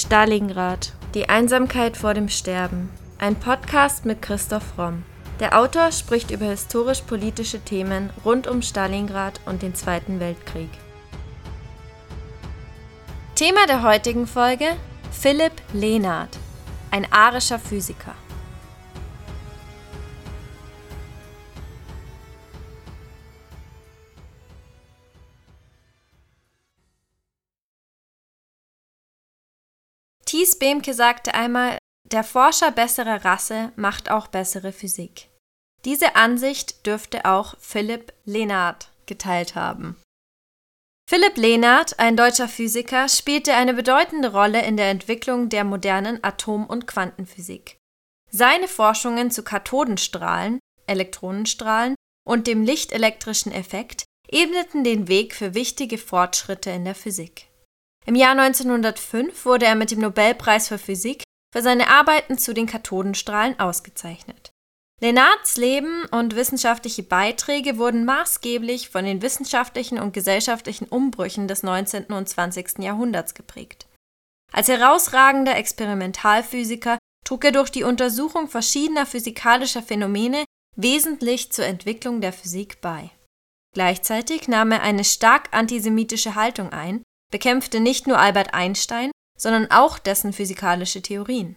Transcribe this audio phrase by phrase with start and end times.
[0.00, 0.94] Stalingrad.
[1.12, 2.88] Die Einsamkeit vor dem Sterben.
[3.18, 5.02] Ein Podcast mit Christoph Romm.
[5.40, 10.70] Der Autor spricht über historisch-politische Themen rund um Stalingrad und den Zweiten Weltkrieg.
[13.34, 14.74] Thema der heutigen Folge:
[15.12, 16.30] Philipp Lenard,
[16.90, 18.14] ein arischer Physiker.
[30.30, 35.28] Thies Behmke sagte einmal, der Forscher besserer Rasse macht auch bessere Physik.
[35.84, 40.00] Diese Ansicht dürfte auch Philipp Lenard geteilt haben.
[41.08, 46.66] Philipp Lenard, ein deutscher Physiker, spielte eine bedeutende Rolle in der Entwicklung der modernen Atom-
[46.66, 47.78] und Quantenphysik.
[48.30, 56.70] Seine Forschungen zu Kathodenstrahlen, Elektronenstrahlen und dem lichtelektrischen Effekt ebneten den Weg für wichtige Fortschritte
[56.70, 57.49] in der Physik.
[58.10, 61.22] Im Jahr 1905 wurde er mit dem Nobelpreis für Physik
[61.54, 64.50] für seine Arbeiten zu den Kathodenstrahlen ausgezeichnet.
[65.00, 72.06] Lenards Leben und wissenschaftliche Beiträge wurden maßgeblich von den wissenschaftlichen und gesellschaftlichen Umbrüchen des 19.
[72.06, 72.80] und 20.
[72.80, 73.86] Jahrhunderts geprägt.
[74.52, 82.32] Als herausragender Experimentalphysiker trug er durch die Untersuchung verschiedener physikalischer Phänomene wesentlich zur Entwicklung der
[82.32, 83.10] Physik bei.
[83.72, 89.98] Gleichzeitig nahm er eine stark antisemitische Haltung ein bekämpfte nicht nur Albert Einstein, sondern auch
[89.98, 91.56] dessen physikalische Theorien.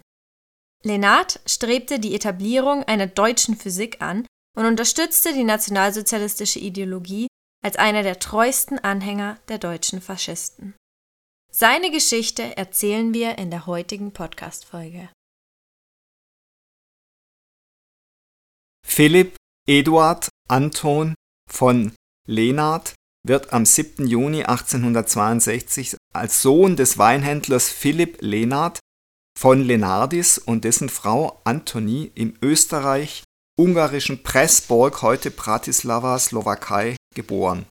[0.84, 7.28] Lenard strebte die Etablierung einer deutschen Physik an und unterstützte die nationalsozialistische Ideologie
[7.64, 10.76] als einer der treuesten Anhänger der deutschen Faschisten.
[11.52, 15.10] Seine Geschichte erzählen wir in der heutigen Podcast-Folge.
[18.86, 21.16] Philipp Eduard Anton
[21.50, 21.96] von
[22.28, 24.06] Lenard wird am 7.
[24.06, 28.80] Juni 1862 als Sohn des Weinhändlers Philipp Lenard
[29.40, 37.66] von Lenardis und dessen Frau Antonie im österreich-ungarischen Pressburg, heute Bratislava, Slowakei, geboren.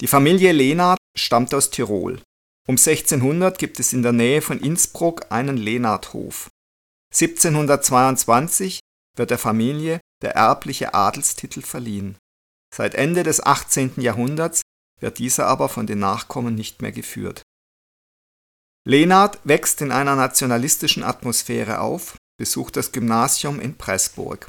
[0.00, 2.22] Die Familie Lenard stammt aus Tirol.
[2.68, 6.48] Um 1600 gibt es in der Nähe von Innsbruck einen Lenardhof.
[7.12, 8.80] 1722
[9.16, 12.16] wird der Familie der erbliche Adelstitel verliehen
[12.76, 14.02] Seit Ende des 18.
[14.02, 14.60] Jahrhunderts
[15.00, 17.40] wird dieser aber von den Nachkommen nicht mehr geführt.
[18.86, 24.46] Lenard wächst in einer nationalistischen Atmosphäre auf, besucht das Gymnasium in Pressburg.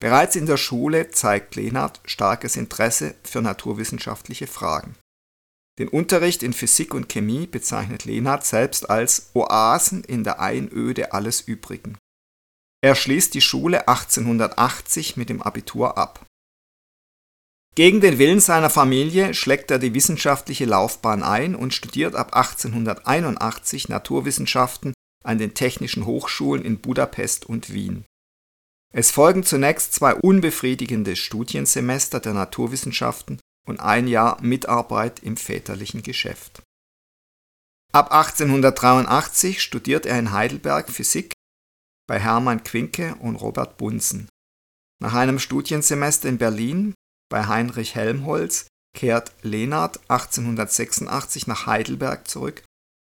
[0.00, 4.94] Bereits in der Schule zeigt Lenard starkes Interesse für naturwissenschaftliche Fragen.
[5.80, 11.40] Den Unterricht in Physik und Chemie bezeichnet Lenard selbst als Oasen in der Einöde alles
[11.40, 11.98] Übrigen.
[12.84, 16.24] Er schließt die Schule 1880 mit dem Abitur ab.
[17.74, 23.88] Gegen den Willen seiner Familie schlägt er die wissenschaftliche Laufbahn ein und studiert ab 1881
[23.88, 28.04] Naturwissenschaften an den Technischen Hochschulen in Budapest und Wien.
[28.92, 36.62] Es folgen zunächst zwei unbefriedigende Studiensemester der Naturwissenschaften und ein Jahr Mitarbeit im väterlichen Geschäft.
[37.92, 41.32] Ab 1883 studiert er in Heidelberg Physik
[42.06, 44.28] bei Hermann Quinke und Robert Bunsen.
[45.02, 46.94] Nach einem Studiensemester in Berlin
[47.34, 52.62] bei Heinrich Helmholtz kehrt Lenard 1886 nach Heidelberg zurück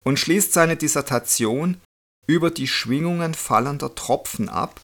[0.05, 1.81] und schließt seine Dissertation
[2.27, 4.79] über die Schwingungen fallender Tropfen ab,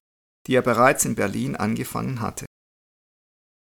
[0.48, 2.48] die er bereits in Berlin angefangen hatte.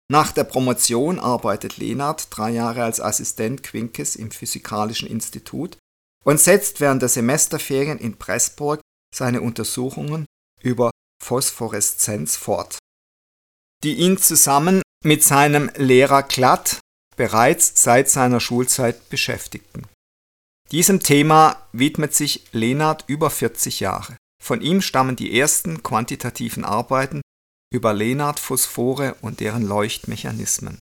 [0.08, 5.76] Nach der Promotion arbeitet Lenard drei Jahre als Assistent Quinkes im Physikalischen Institut
[6.24, 8.80] und setzt während der Semesterferien in Pressburg
[9.12, 10.24] seine Untersuchungen
[10.62, 12.78] über Phosphoreszenz fort,
[13.82, 16.80] die ihn zusammen mit seinem Lehrer Glatt
[17.16, 19.86] bereits seit seiner Schulzeit beschäftigten.
[20.70, 24.16] Diesem Thema widmet sich Lenard über 40 Jahre.
[24.42, 27.20] Von ihm stammen die ersten quantitativen Arbeiten
[27.72, 30.78] über Lenard-Phosphore und deren Leuchtmechanismen.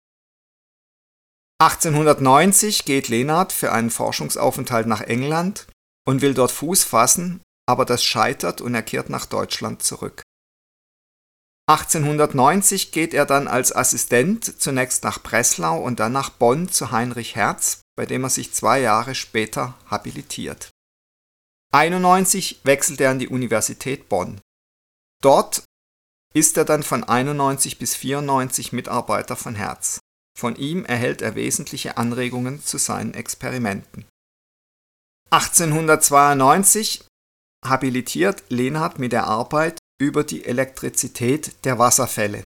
[1.61, 5.67] 1890 geht Lenard für einen Forschungsaufenthalt nach England
[6.07, 10.23] und will dort Fuß fassen, aber das scheitert und er kehrt nach Deutschland zurück.
[11.71, 17.37] 1890 geht er dann als Assistent zunächst nach Breslau und dann nach Bonn zu Heinrich
[17.37, 20.71] Hertz, bei dem er sich zwei Jahre später habilitiert.
[21.73, 24.41] 91 wechselt er an die Universität Bonn.
[25.23, 25.63] Dort
[26.35, 30.01] ist er dann von 91 bis 94 Mitarbeiter von Hertz.
[30.37, 34.07] Von ihm erhält er wesentliche Anregungen zu seinen Experimenten.
[35.31, 37.05] 1892
[37.65, 42.43] habilitiert Lenard mit der Arbeit über die Elektrizität der Wasserfälle.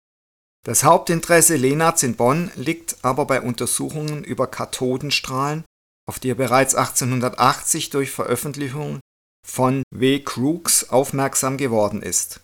[0.66, 5.64] Das Hauptinteresse Lenards in Bonn liegt aber bei Untersuchungen über Kathodenstrahlen,
[6.06, 9.00] auf die er bereits 1880 durch Veröffentlichungen
[9.46, 10.20] von W.
[10.20, 12.40] Crookes aufmerksam geworden ist.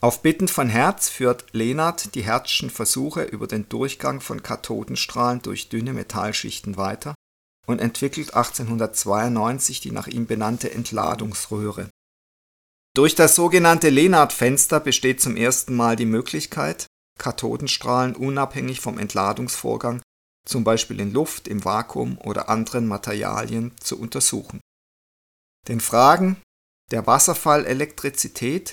[0.00, 5.68] Auf Bitten von Hertz führt Lenard die Herzschen Versuche über den Durchgang von Kathodenstrahlen durch
[5.68, 7.14] dünne Metallschichten weiter
[7.66, 11.90] und entwickelt 1892 die nach ihm benannte Entladungsröhre.
[12.96, 16.86] Durch das sogenannte Lenard-Fenster besteht zum ersten Mal die Möglichkeit,
[17.18, 20.00] Kathodenstrahlen unabhängig vom Entladungsvorgang,
[20.48, 24.60] zum Beispiel in Luft, im Vakuum oder anderen Materialien, zu untersuchen.
[25.68, 26.40] Den Fragen
[26.90, 28.72] der Wasserfallelektrizität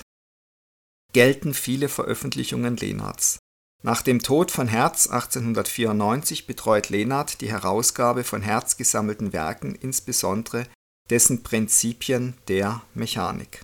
[1.12, 3.38] gelten viele Veröffentlichungen Lenards.
[3.82, 10.66] Nach dem Tod von Hertz 1894 betreut Lenard die Herausgabe von Hertz gesammelten Werken, insbesondere
[11.10, 13.60] dessen Prinzipien der Mechanik.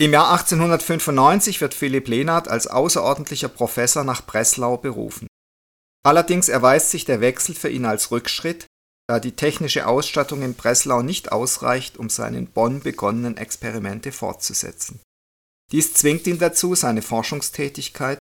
[0.00, 5.26] Im Jahr 1895 wird Philipp Lenard als außerordentlicher Professor nach Breslau berufen.
[6.04, 8.66] Allerdings erweist sich der Wechsel für ihn als Rückschritt,
[9.08, 15.00] da die technische Ausstattung in Breslau nicht ausreicht, um seine in Bonn begonnenen Experimente fortzusetzen.
[15.72, 18.18] Dies zwingt ihn dazu, seine Forschungstätigkeit,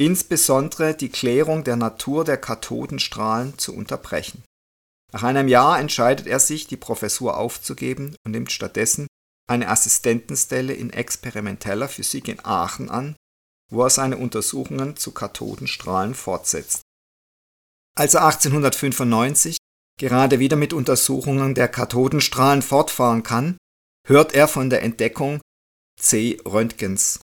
[0.00, 4.42] insbesondere die Klärung der Natur der Kathodenstrahlen, zu unterbrechen.
[5.12, 9.06] Nach einem Jahr entscheidet er sich, die Professur aufzugeben und nimmt stattdessen
[9.48, 13.16] eine Assistentenstelle in experimenteller Physik in Aachen an,
[13.70, 16.82] wo er seine Untersuchungen zu Kathodenstrahlen fortsetzt.
[17.96, 19.56] Als er 1895
[19.98, 23.56] gerade wieder mit Untersuchungen der Kathodenstrahlen fortfahren kann,
[24.06, 25.40] hört er von der Entdeckung
[26.00, 26.40] C.
[26.46, 27.20] Röntgens.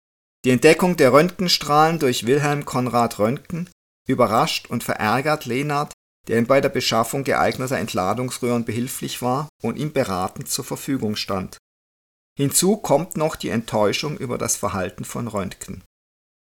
[0.45, 3.69] Die Entdeckung der Röntgenstrahlen durch Wilhelm Konrad Röntgen
[4.07, 5.93] überrascht und verärgert Lenard,
[6.29, 11.59] der ihm bei der Beschaffung geeigneter Entladungsröhren behilflich war und ihm beratend zur Verfügung stand
[12.40, 15.84] Hinzu kommt noch die Enttäuschung über das Verhalten von Röntgen.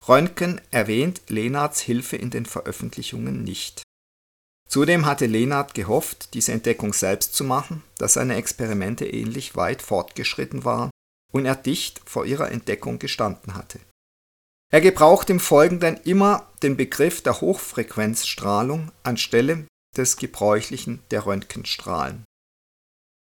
[0.09, 3.83] Röntgen erwähnt Lenards Hilfe in den Veröffentlichungen nicht.
[4.67, 10.65] Zudem hatte Lenard gehofft, diese Entdeckung selbst zu machen, da seine Experimente ähnlich weit fortgeschritten
[10.65, 10.89] waren
[11.31, 13.79] und er dicht vor ihrer Entdeckung gestanden hatte.
[14.73, 22.25] Er gebraucht im Folgenden immer den Begriff der Hochfrequenzstrahlung anstelle des gebräuchlichen der Röntgenstrahlen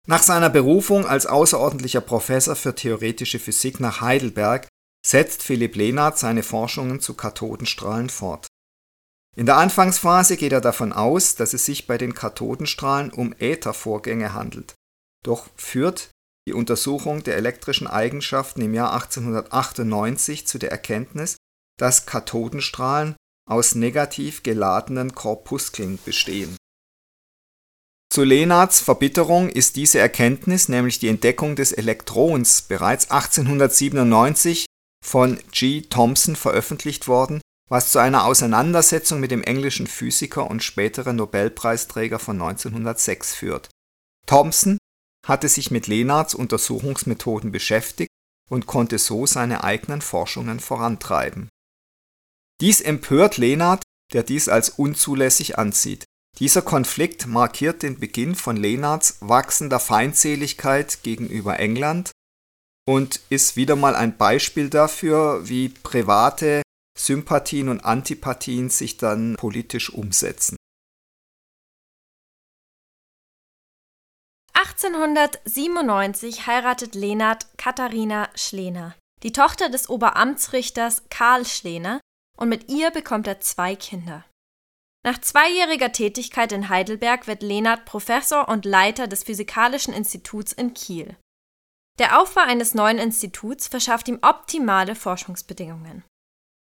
[0.06, 4.66] nach seiner Berufung als außerordentlicher Professor für theoretische Physik nach Heidelberg
[5.06, 8.46] setzt Philipp Lenard seine Forschungen zu Kathodenstrahlen fort.
[9.36, 14.34] In der Anfangsphase geht er davon aus, dass es sich bei den Kathodenstrahlen um Äthervorgänge
[14.34, 14.74] handelt,
[15.24, 16.10] doch führt
[16.46, 21.36] die Untersuchung der elektrischen Eigenschaften im Jahr 1898 zu der Erkenntnis,
[21.78, 23.14] dass Kathodenstrahlen
[23.48, 26.56] aus negativ geladenen Korpuskeln bestehen
[28.12, 34.66] zu Lenards Verbitterung ist diese Erkenntnis, nämlich die Entdeckung des Elektrons, bereits 1897
[35.02, 35.80] von G.
[35.80, 42.38] Thomson veröffentlicht worden, was zu einer Auseinandersetzung mit dem englischen Physiker und späteren Nobelpreisträger von
[42.38, 43.70] 1906 führt.
[44.26, 44.76] Thomson
[45.26, 48.10] hatte sich mit Lenards Untersuchungsmethoden beschäftigt
[48.50, 51.48] und konnte so seine eigenen Forschungen vorantreiben.
[52.60, 53.82] Dies empört Lenard,
[54.12, 56.04] der dies als unzulässig ansieht
[56.42, 62.10] dieser Konflikt markiert den Beginn von Lenards wachsender Feindseligkeit gegenüber England
[62.84, 66.62] und ist wieder mal ein Beispiel dafür, wie private
[66.98, 70.56] Sympathien und Antipathien sich dann politisch umsetzen.
[74.54, 82.00] 1897 heiratet Lenard Katharina Schlehner, die Tochter des Oberamtsrichters Karl Schlehner,
[82.36, 84.24] und mit ihr bekommt er zwei Kinder.
[85.04, 91.16] Nach zweijähriger Tätigkeit in Heidelberg wird Lenard Professor und Leiter des Physikalischen Instituts in Kiel.
[91.98, 96.04] Der Aufbau eines neuen Instituts verschafft ihm optimale Forschungsbedingungen.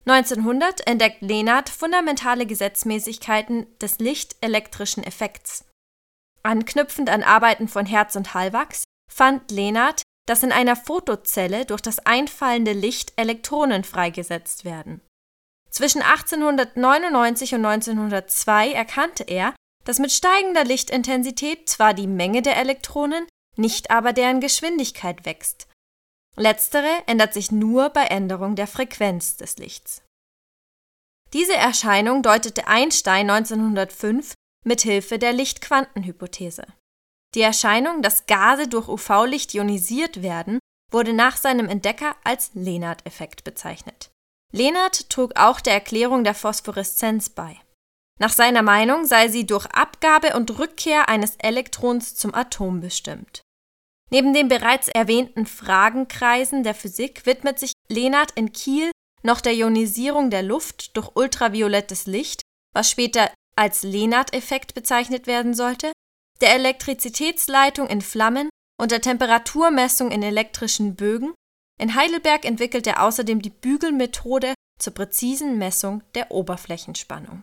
[0.07, 5.67] 1900 entdeckt Lenard fundamentale Gesetzmäßigkeiten des lichtelektrischen Effekts.
[6.43, 11.99] Anknüpfend an Arbeiten von Hertz und Hallwachs fand Lenard, dass in einer Fotozelle durch das
[12.07, 15.03] einfallende Licht Elektronen freigesetzt werden
[15.71, 23.27] zwischen 1899 und 1902 erkannte er, dass mit steigender Lichtintensität zwar die Menge der Elektronen,
[23.57, 25.69] nicht aber deren Geschwindigkeit wächst.
[26.37, 30.03] Letztere ändert sich nur bei Änderung der Frequenz des Lichts.
[31.33, 34.35] Diese Erscheinung deutete Einstein 1905
[34.65, 36.67] mit Hilfe der Lichtquantenhypothese.
[37.35, 40.59] Die Erscheinung, dass Gase durch UV-Licht ionisiert werden,
[40.91, 44.11] wurde nach seinem Entdecker als Lenard-Effekt bezeichnet.
[44.53, 47.57] Lenard trug auch der Erklärung der Phosphoreszenz bei.
[48.19, 53.43] Nach seiner Meinung sei sie durch Abgabe und Rückkehr eines Elektrons zum Atom bestimmt.
[54.11, 58.91] Neben den bereits erwähnten Fragenkreisen der Physik widmet sich Lenard in Kiel
[59.23, 62.43] noch der Ionisierung der Luft durch ultraviolettes Licht,
[62.75, 65.93] was später als Lenard-Effekt bezeichnet werden sollte,
[66.41, 68.49] der Elektrizitätsleitung in Flammen
[68.81, 71.35] und der Temperaturmessung in elektrischen Bögen.
[71.81, 77.43] In Heidelberg entwickelt er außerdem die Bügelmethode zur präzisen Messung der Oberflächenspannung.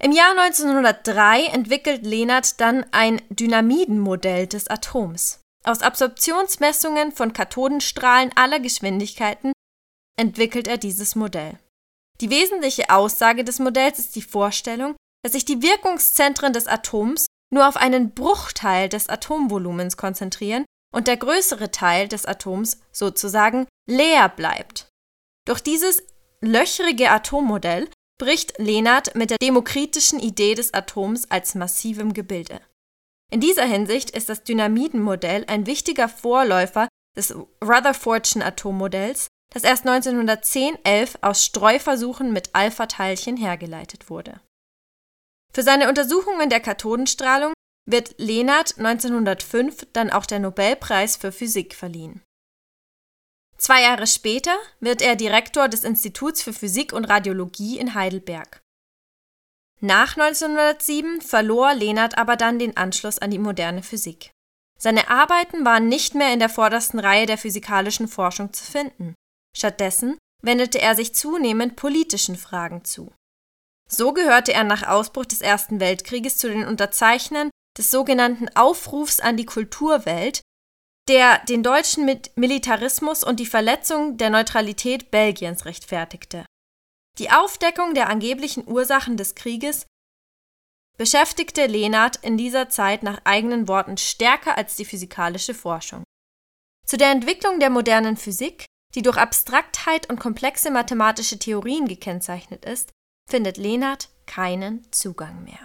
[0.00, 5.40] Im Jahr 1903 entwickelt Lenard dann ein Dynamidenmodell des Atoms.
[5.64, 9.52] Aus Absorptionsmessungen von Kathodenstrahlen aller Geschwindigkeiten
[10.16, 11.58] entwickelt er dieses Modell.
[12.20, 14.94] Die wesentliche Aussage des Modells ist die Vorstellung,
[15.24, 21.16] dass sich die Wirkungszentren des Atoms nur auf einen Bruchteil des Atomvolumens konzentrieren und der
[21.16, 24.88] größere Teil des Atoms sozusagen leer bleibt.
[25.46, 26.02] Durch dieses
[26.40, 32.60] löchrige Atommodell bricht Lenard mit der demokritischen Idee des Atoms als massivem Gebilde.
[33.32, 37.34] In dieser Hinsicht ist das Dynamidenmodell ein wichtiger Vorläufer des
[37.64, 44.40] Rutherfordschen Atommodells, das erst 1910-11 aus Streuversuchen mit Alpha-Teilchen hergeleitet wurde.
[45.52, 47.52] Für seine Untersuchungen der Kathodenstrahlung
[47.84, 52.22] wird Lenard 1905 dann auch der Nobelpreis für Physik verliehen.
[53.56, 58.60] Zwei Jahre später wird er Direktor des Instituts für Physik und Radiologie in Heidelberg.
[59.80, 64.32] Nach 1907 verlor Lenard aber dann den Anschluss an die moderne Physik.
[64.78, 69.14] Seine Arbeiten waren nicht mehr in der vordersten Reihe der physikalischen Forschung zu finden.
[69.56, 73.12] Stattdessen wendete er sich zunehmend politischen Fragen zu.
[73.88, 79.36] So gehörte er nach Ausbruch des Ersten Weltkrieges zu den Unterzeichnern des sogenannten Aufrufs an
[79.36, 80.42] die Kulturwelt,
[81.08, 82.04] der den deutschen
[82.36, 86.46] Militarismus und die Verletzung der Neutralität Belgiens rechtfertigte.
[87.18, 89.86] Die Aufdeckung der angeblichen Ursachen des Krieges
[90.96, 96.04] beschäftigte Lenard in dieser Zeit nach eigenen Worten stärker als die physikalische Forschung.
[96.86, 102.90] Zu der Entwicklung der modernen Physik, die durch Abstraktheit und komplexe mathematische Theorien gekennzeichnet ist,
[103.28, 105.64] findet Lenard keinen Zugang mehr.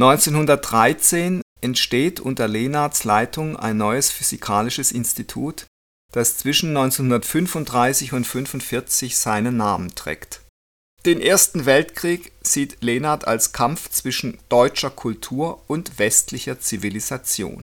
[0.00, 5.66] 1913 entsteht unter Lenards Leitung ein neues physikalisches Institut,
[6.12, 10.42] das zwischen 1935 und 1945 seinen Namen trägt.
[11.04, 17.60] Den Ersten Weltkrieg sieht Lenard als Kampf zwischen deutscher Kultur und westlicher Zivilisation.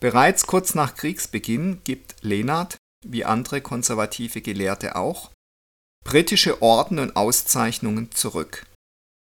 [0.00, 5.30] Bereits kurz nach Kriegsbeginn gibt Lenard, wie andere konservative Gelehrte auch,
[6.06, 8.64] britische Orden und Auszeichnungen zurück.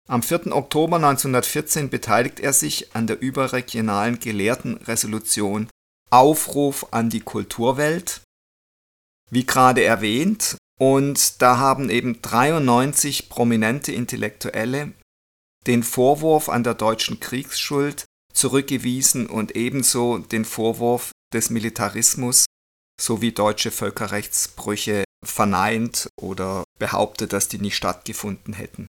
[0.09, 0.51] Am 4.
[0.53, 5.69] Oktober 1914 beteiligt er sich an der überregionalen Gelehrtenresolution
[6.09, 8.21] Aufruf an die Kulturwelt,
[9.29, 14.93] wie gerade erwähnt, und da haben eben 93 prominente Intellektuelle
[15.67, 22.45] den Vorwurf an der deutschen Kriegsschuld zurückgewiesen und ebenso den Vorwurf des Militarismus
[22.99, 28.87] sowie deutsche Völkerrechtsbrüche verneint oder behauptet, dass die nicht stattgefunden hätten.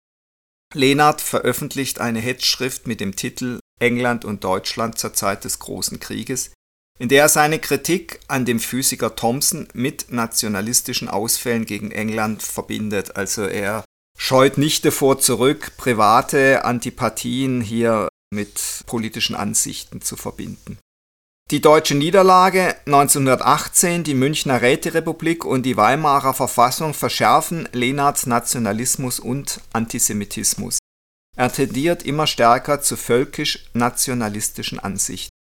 [0.75, 6.53] Lenard veröffentlicht eine Hetzschrift mit dem Titel England und Deutschland zur Zeit des Großen Krieges,
[6.99, 13.17] in der er seine Kritik an dem Physiker Thomson mit nationalistischen Ausfällen gegen England verbindet.
[13.17, 13.85] Also er
[14.17, 20.79] scheut nicht davor zurück, private Antipathien hier mit politischen Ansichten zu verbinden.
[21.51, 29.61] Die deutsche Niederlage 1918, die Münchner Räterepublik und die Weimarer Verfassung verschärfen Lenards Nationalismus und
[29.73, 30.79] Antisemitismus.
[31.37, 35.31] Er tendiert immer stärker zu völkisch-nationalistischen Ansichten.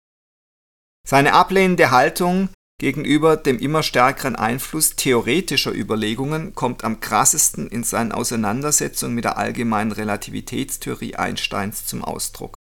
[1.08, 2.48] Seine ablehnende Haltung
[2.80, 9.38] gegenüber dem immer stärkeren Einfluss theoretischer Überlegungen kommt am krassesten in seinen Auseinandersetzungen mit der
[9.38, 12.56] allgemeinen Relativitätstheorie Einsteins zum Ausdruck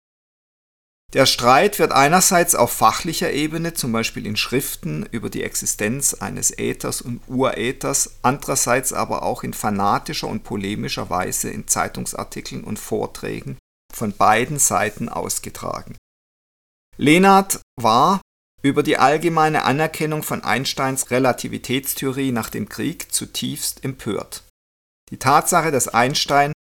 [1.15, 6.51] der Streit wird einerseits auf fachlicher Ebene, zum Beispiel in Schriften über die Existenz eines
[6.51, 13.57] Äthers und Uräthers, andererseits aber auch in fanatischer und polemischer Weise in Zeitungsartikeln und Vorträgen
[13.93, 15.95] von beiden Seiten ausgetragen.
[16.97, 18.19] Lenard war
[18.61, 24.43] über die allgemeine Anerkennung von Einsteins Relativitätstheorie nach dem Krieg zutiefst empört.
[25.11, 26.51] Die Tatsache, dass Einstein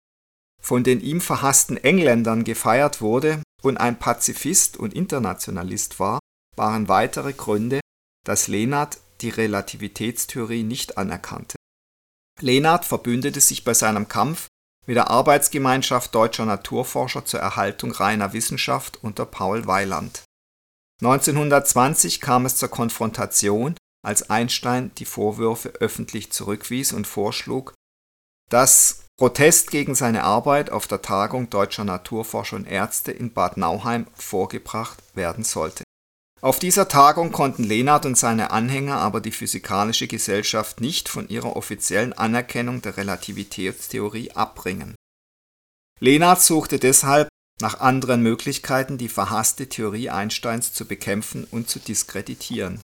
[0.63, 6.19] von den ihm verhassten Engländern gefeiert wurde, und ein Pazifist und Internationalist war,
[6.57, 7.81] waren weitere Gründe,
[8.25, 11.57] dass Lenard die Relativitätstheorie nicht anerkannte.
[12.41, 14.49] Lenard verbündete sich bei seinem Kampf
[14.87, 20.25] mit der Arbeitsgemeinschaft deutscher Naturforscher zur Erhaltung reiner Wissenschaft unter Paul Weiland.
[21.03, 27.73] 1920 kam es zur Konfrontation, als Einstein die Vorwürfe öffentlich zurückwies und vorschlug,
[28.51, 34.07] dass Protest gegen seine Arbeit auf der Tagung Deutscher Naturforscher und Ärzte in Bad Nauheim
[34.15, 35.85] vorgebracht werden sollte.
[36.41, 41.57] Auf dieser Tagung konnten Lenard und seine Anhänger aber die Physikalische Gesellschaft nicht von ihrer
[41.57, 44.95] offiziellen Anerkennung der Relativitätstheorie abbringen.
[46.01, 47.29] Lenard suchte deshalb
[47.61, 52.81] nach anderen Möglichkeiten, die verhasste Theorie Einsteins zu bekämpfen und zu diskreditieren.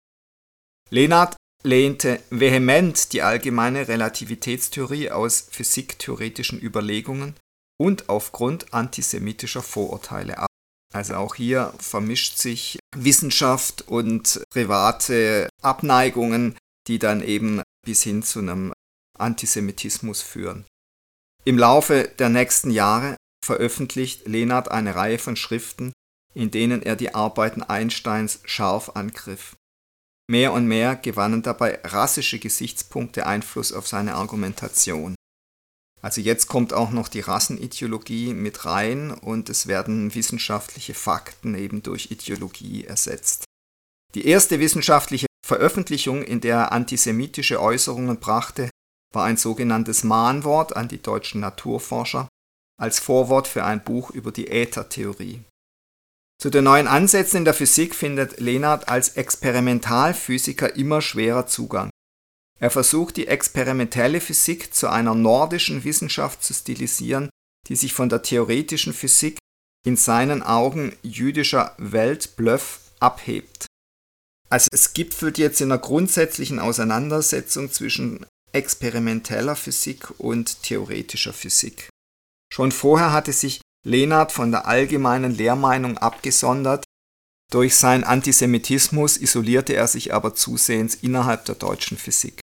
[0.90, 7.35] Lenard lehnte vehement die allgemeine Relativitätstheorie aus physiktheoretischen Überlegungen
[7.80, 10.47] und aufgrund antisemitischer Vorurteile ab.
[10.92, 16.56] Also auch hier vermischt sich Wissenschaft und private Abneigungen,
[16.87, 18.73] die dann eben bis hin zu einem
[19.18, 20.64] Antisemitismus führen.
[21.44, 25.92] Im Laufe der nächsten Jahre veröffentlicht Lenard eine Reihe von Schriften,
[26.33, 29.56] in denen er die Arbeiten Einsteins scharf angriff.
[30.31, 35.14] Mehr und mehr gewannen dabei rassische Gesichtspunkte Einfluss auf seine Argumentation.
[36.00, 41.83] Also jetzt kommt auch noch die Rassenideologie mit rein und es werden wissenschaftliche Fakten eben
[41.83, 43.45] durch Ideologie ersetzt.
[44.14, 48.71] Die erste wissenschaftliche Veröffentlichung, in der er antisemitische Äußerungen brachte,
[49.14, 52.28] war ein sogenanntes Mahnwort an die deutschen Naturforscher
[52.81, 55.43] als Vorwort für ein Buch über die Äthertheorie.
[56.40, 61.90] Zu den neuen Ansätzen in der Physik findet Lenard als Experimentalphysiker immer schwerer Zugang.
[62.60, 67.30] Er versucht die experimentelle Physik zu einer nordischen Wissenschaft zu stilisieren,
[67.68, 69.38] die sich von der theoretischen Physik
[69.86, 73.66] in seinen Augen jüdischer Weltbluff abhebt.
[74.48, 81.88] Also es gipfelt jetzt in einer grundsätzlichen Auseinandersetzung zwischen experimenteller Physik und theoretischer Physik.
[82.52, 86.84] Schon vorher hatte sich Lenard von der allgemeinen Lehrmeinung abgesondert,
[87.52, 92.40] durch seinen Antisemitismus isolierte er sich aber zusehends innerhalb der deutschen Physik.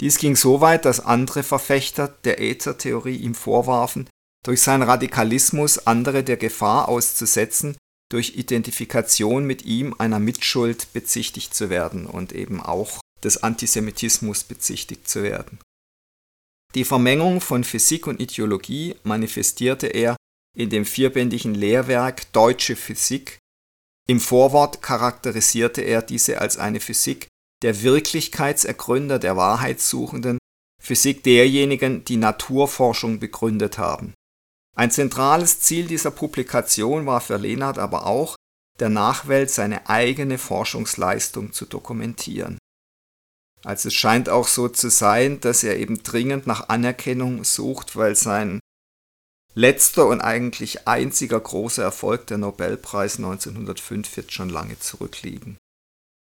[0.00, 4.08] Dies ging so weit, dass andere Verfechter der Äthertheorie ihm vorwarfen,
[4.44, 7.76] durch seinen Radikalismus andere der Gefahr auszusetzen,
[8.10, 15.08] durch Identifikation mit ihm einer Mitschuld bezichtigt zu werden und eben auch des Antisemitismus bezichtigt
[15.08, 15.58] zu werden.
[16.74, 20.16] Die Vermengung von Physik und Ideologie manifestierte er
[20.56, 23.38] in dem vierbändigen Lehrwerk Deutsche Physik.
[24.08, 27.28] Im Vorwort charakterisierte er diese als eine Physik
[27.62, 30.38] der Wirklichkeitsergründer, der Wahrheitssuchenden,
[30.80, 34.14] Physik derjenigen, die Naturforschung begründet haben.
[34.76, 38.36] Ein zentrales Ziel dieser Publikation war für Lehnert aber auch,
[38.78, 42.58] der Nachwelt seine eigene Forschungsleistung zu dokumentieren.
[43.64, 48.14] Also es scheint auch so zu sein, dass er eben dringend nach Anerkennung sucht, weil
[48.14, 48.60] sein
[49.58, 55.58] letzter und eigentlich einziger großer Erfolg, der Nobelpreis 1905, wird schon lange zurückliegen.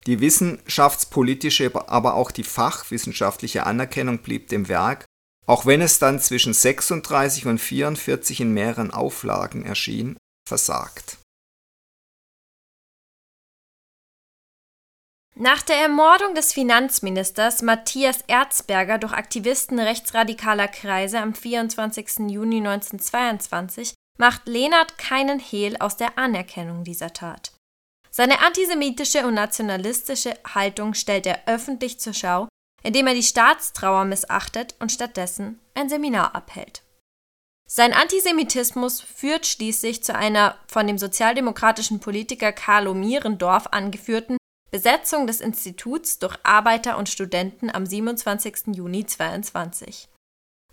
[0.07, 5.05] Die wissenschaftspolitische, aber auch die fachwissenschaftliche Anerkennung blieb dem Werk,
[5.47, 10.17] auch wenn es dann zwischen 36 und 44 in mehreren Auflagen erschien,
[10.49, 11.19] versagt.
[15.41, 22.29] Nach der Ermordung des Finanzministers Matthias Erzberger durch Aktivisten rechtsradikaler Kreise am 24.
[22.29, 27.53] Juni 1922 macht Lehnert keinen Hehl aus der Anerkennung dieser Tat.
[28.11, 32.49] Seine antisemitische und nationalistische Haltung stellt er öffentlich zur Schau,
[32.83, 36.83] indem er die Staatstrauer missachtet und stattdessen ein Seminar abhält.
[37.71, 44.38] Sein Antisemitismus führt schließlich zu einer von dem sozialdemokratischen Politiker Carlo Mierendorf angeführten
[44.71, 48.75] Besetzung des Instituts durch Arbeiter und Studenten am 27.
[48.75, 50.09] Juni 22.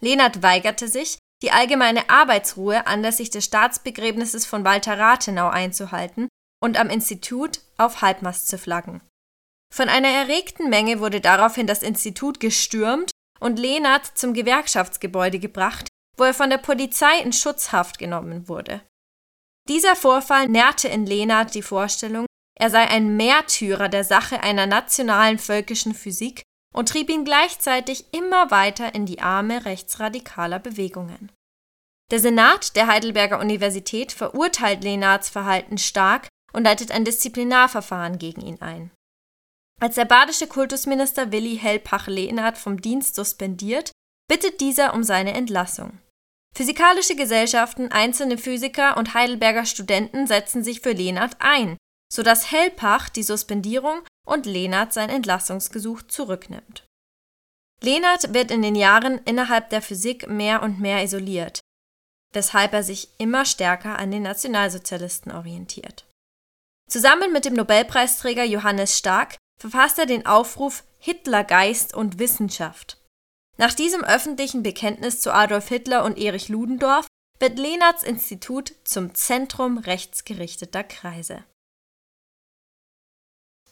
[0.02, 6.28] Lehnert weigerte sich, die allgemeine Arbeitsruhe anlässlich des Staatsbegräbnisses von Walter Rathenau einzuhalten
[6.62, 9.02] und am Institut auf Halbmast zu flaggen.
[9.74, 16.24] Von einer erregten Menge wurde daraufhin das Institut gestürmt und Lehnert zum Gewerkschaftsgebäude gebracht, wo
[16.24, 18.82] er von der Polizei in Schutzhaft genommen wurde.
[19.68, 22.26] Dieser Vorfall nährte in Lehnert die Vorstellung,
[22.58, 28.52] er sei ein Märtyrer der Sache einer nationalen völkischen Physik und trieb ihn gleichzeitig immer
[28.52, 31.32] weiter in die Arme rechtsradikaler Bewegungen.
[32.12, 38.62] Der Senat der Heidelberger Universität verurteilt Lenards Verhalten stark und leitet ein Disziplinarverfahren gegen ihn
[38.62, 38.92] ein.
[39.82, 43.92] Als der badische Kultusminister Willi Hellpach-Lenard vom Dienst suspendiert,
[44.30, 46.00] bittet dieser um seine Entlassung.
[46.56, 51.76] Physikalische Gesellschaften, einzelne Physiker und Heidelberger Studenten setzen sich für Lenard ein
[52.12, 56.86] sodass Hellpach die Suspendierung und Lehnert sein Entlassungsgesuch zurücknimmt.
[57.82, 61.60] Lehnert wird in den Jahren innerhalb der Physik mehr und mehr isoliert,
[62.34, 66.06] weshalb er sich immer stärker an den Nationalsozialisten orientiert.
[66.90, 72.98] Zusammen mit dem Nobelpreisträger Johannes Stark verfasst er den Aufruf Hitlergeist und Wissenschaft.
[73.58, 77.08] Nach diesem öffentlichen Bekenntnis zu Adolf Hitler und Erich Ludendorff
[77.40, 81.44] wird Lehnerts Institut zum Zentrum rechtsgerichteter Kreise.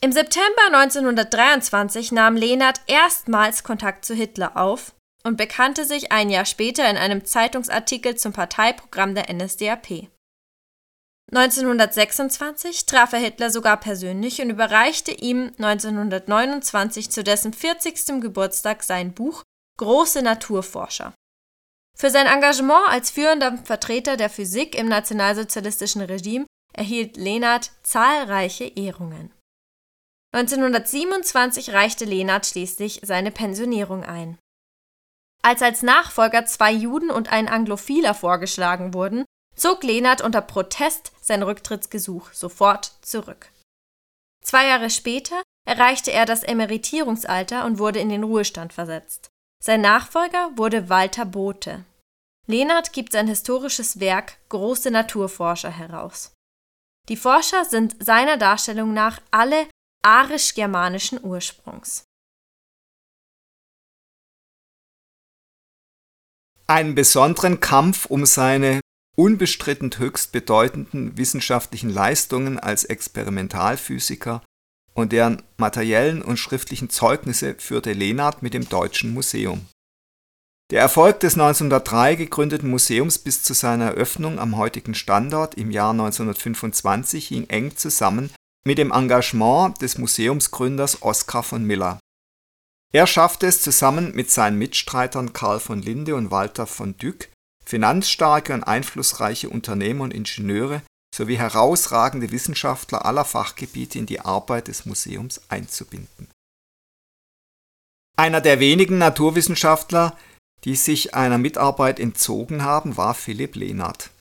[0.04, 6.44] Im September 1923 nahm Lehnert erstmals Kontakt zu Hitler auf und bekannte sich ein Jahr
[6.44, 10.10] später in einem Zeitungsartikel zum Parteiprogramm der NSDAP.
[11.32, 18.20] 1926 traf er Hitler sogar persönlich und überreichte ihm 1929 zu dessen 40.
[18.20, 19.42] Geburtstag sein Buch
[19.80, 21.14] Große Naturforscher.
[21.98, 29.32] Für sein Engagement als führender Vertreter der Physik im nationalsozialistischen Regime erhielt Lenard zahlreiche Ehrungen.
[30.34, 34.40] 1927 reichte Lenard schließlich seine Pensionierung ein.
[35.44, 41.44] Als als Nachfolger zwei Juden und ein Anglophiler vorgeschlagen wurden, zog Lenard unter Protest sein
[41.44, 43.52] Rücktrittsgesuch sofort zurück.
[44.44, 49.30] Zwei Jahre später erreichte er das Emeritierungsalter und wurde in den Ruhestand versetzt.
[49.64, 51.86] Sein Nachfolger wurde Walter Bothe.
[52.48, 56.34] Lenard gibt sein historisches Werk Große Naturforscher heraus.
[57.08, 59.68] Die Forscher sind seiner Darstellung nach alle
[60.04, 62.06] arisch-germanischen Ursprungs.
[66.68, 68.82] Einen besonderen Kampf um seine
[69.16, 74.44] unbestritten höchst bedeutenden wissenschaftlichen Leistungen als Experimentalphysiker
[74.94, 79.68] und deren materiellen und schriftlichen Zeugnisse führte Lenard mit dem Deutschen Museum.
[80.72, 85.92] Der Erfolg des 1903 gegründeten Museums bis zu seiner Eröffnung am heutigen Standort im Jahr
[85.92, 88.32] 1925 hing eng zusammen
[88.66, 92.00] mit dem Engagement des Museumsgründers Oskar von Miller.
[92.94, 97.32] Er schaffte es zusammen mit seinen Mitstreitern Karl von Linde und Walter von Dyck
[97.66, 100.82] finanzstarke und einflussreiche Unternehmer und Ingenieure
[101.16, 106.28] sowie herausragende Wissenschaftler aller Fachgebiete in die Arbeit des Museums einzubinden.
[108.18, 110.18] Einer der wenigen Naturwissenschaftler,
[110.66, 114.12] die sich einer Mitarbeit entzogen haben, war Philipp Lehnert.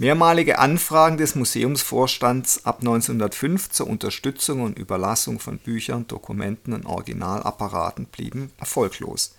[0.00, 8.06] Mehrmalige Anfragen des Museumsvorstands ab 1905 zur Unterstützung und Überlassung von Büchern, Dokumenten und Originalapparaten
[8.06, 9.36] blieben erfolglos.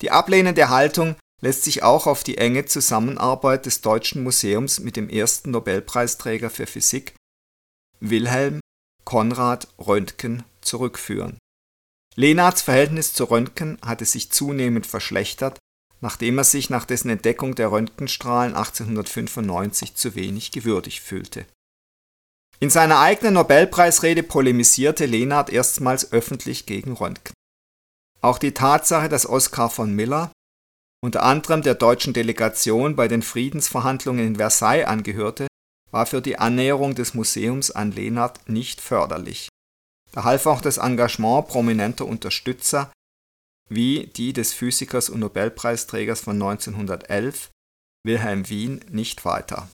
[0.00, 5.08] Die ablehnende Haltung lässt sich auch auf die enge Zusammenarbeit des Deutschen Museums mit dem
[5.08, 7.16] ersten Nobelpreisträger für Physik,
[7.98, 8.60] Wilhelm
[9.04, 11.36] Konrad Röntgen, zurückführen.
[12.14, 15.58] Lenards Verhältnis zu Röntgen hatte sich zunehmend verschlechtert,
[16.00, 21.46] nachdem er sich nach dessen Entdeckung der Röntgenstrahlen 1895 zu wenig gewürdigt fühlte.
[22.58, 27.34] In seiner eigenen Nobelpreisrede polemisierte Lenard erstmals öffentlich gegen Röntgen.
[28.22, 30.32] Auch die Tatsache, dass Oskar von Miller
[31.02, 35.46] unter anderem der deutschen Delegation bei den Friedensverhandlungen in Versailles angehörte,
[35.90, 39.48] war für die Annäherung des Museums an Lenard nicht förderlich.
[40.12, 42.90] Da half auch das Engagement prominenter Unterstützer
[43.68, 47.50] wie die des Physikers und Nobelpreisträgers von 1911,
[48.04, 49.68] Wilhelm Wien, nicht weiter.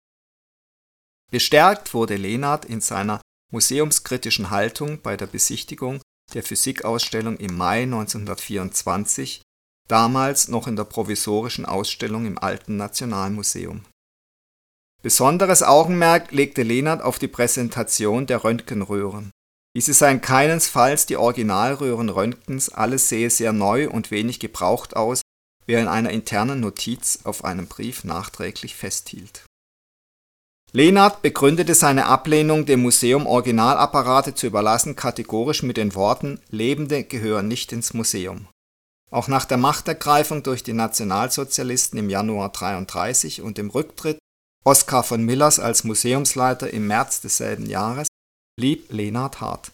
[1.31, 3.21] Bestärkt wurde Lenard in seiner
[3.53, 6.01] museumskritischen Haltung bei der Besichtigung
[6.35, 9.43] der Physikausstellung im Mai 1924
[9.89, 13.85] damals noch in der provisorischen Ausstellung im Alten Nationalmuseum.
[15.03, 19.31] Besonderes Augenmerk legte Lenard auf die Präsentation der Röntgenröhren.
[19.77, 25.23] Diese seien keinesfalls die Originalröhren Röntgens, alles sehe sehr neu und wenig gebraucht aus,
[25.67, 29.45] wie er in einer internen Notiz auf einem Brief nachträglich festhielt.
[30.73, 37.49] Lenard begründete seine Ablehnung, dem Museum Originalapparate zu überlassen, kategorisch mit den Worten Lebende gehören
[37.49, 38.47] nicht ins Museum
[39.11, 44.19] auch nach der Machtergreifung durch die Nationalsozialisten im Januar 1933 und dem Rücktritt
[44.65, 48.09] Oskar von Millers als Museumsleiter im März desselben Jahres
[48.61, 49.73] blieb Lenard hart.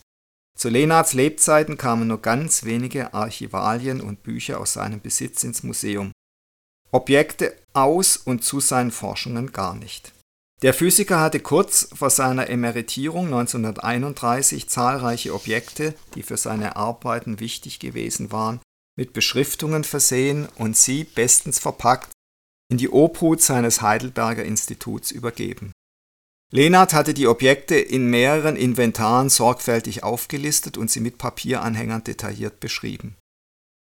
[0.57, 6.13] Zu Lenards Lebzeiten kamen nur ganz wenige Archivalien und Bücher aus seinem Besitz ins Museum.
[6.93, 10.13] Objekte aus und zu seinen Forschungen gar nicht.
[10.63, 17.81] Der Physiker hatte kurz vor seiner Emeritierung 1931 zahlreiche Objekte, die für seine Arbeiten wichtig
[17.81, 18.61] gewesen waren,
[18.97, 22.13] mit Beschriftungen versehen und sie, bestens verpackt,
[22.71, 25.73] in die Obhut seines Heidelberger Instituts übergeben.
[26.53, 33.17] Lenard hatte die Objekte in mehreren Inventaren sorgfältig aufgelistet und sie mit Papieranhängern detailliert beschrieben.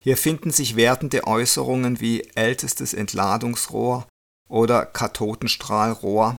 [0.02, 4.06] Hier finden sich wertende Äußerungen wie ältestes Entladungsrohr
[4.48, 6.36] oder Kathodenstrahlrohr,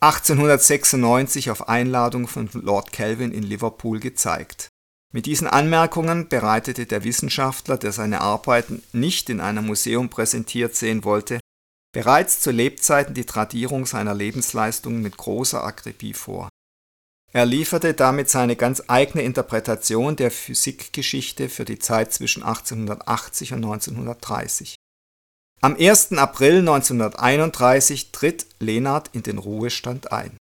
[0.00, 4.70] 1896 auf Einladung von Lord Kelvin in Liverpool gezeigt
[5.12, 11.02] mit diesen Anmerkungen bereitete der Wissenschaftler, der seine Arbeiten nicht in einem Museum präsentiert sehen
[11.02, 11.40] wollte,
[11.92, 16.48] bereits zu Lebzeiten die Tradierung seiner Lebensleistungen mit großer Akribie vor.
[17.32, 23.64] Er lieferte damit seine ganz eigene Interpretation der Physikgeschichte für die Zeit zwischen 1880 und
[23.64, 24.74] 1930.
[25.60, 26.12] Am 1.
[26.12, 30.36] April 1931 tritt Lenard in den Ruhestand ein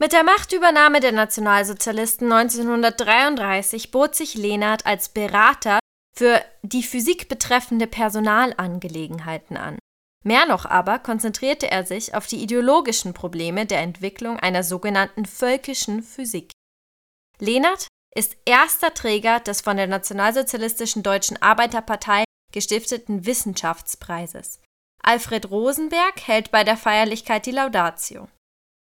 [0.00, 5.80] mit der Machtübernahme der Nationalsozialisten 1933 bot sich Lenard als Berater
[6.18, 9.78] für die Physik betreffende Personalangelegenheiten an.
[10.24, 16.02] Mehr noch aber konzentrierte er sich auf die ideologischen Probleme der Entwicklung einer sogenannten völkischen
[16.02, 16.50] Physik.
[17.38, 24.60] Lehnert ist erster Träger des von der Nationalsozialistischen Deutschen Arbeiterpartei gestifteten Wissenschaftspreises.
[25.00, 28.26] Alfred Rosenberg hält bei der Feierlichkeit die Laudatio.